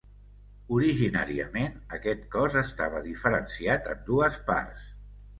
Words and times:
Originàriament 0.75 1.75
aquest 1.97 2.23
cos 2.35 2.57
estava 2.61 3.01
diferenciat 3.09 3.91
en 3.93 4.01
dues 4.09 4.41
parts. 4.49 4.89